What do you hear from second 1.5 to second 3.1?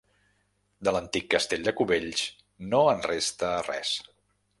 de Cubells, no en